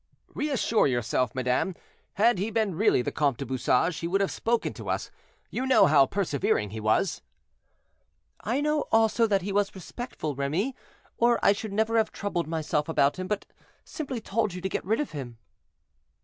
[0.33, 1.75] "Reassure yourself, madame,
[2.13, 5.11] had he been really the Comte du Bouchage, he would have spoken to us;
[5.51, 7.21] you know how persevering he was."
[8.39, 10.75] "I know also that he was respectful, Remy,
[11.17, 13.45] or I should never have troubled myself about him, but
[13.83, 15.37] simply told you to get rid of him."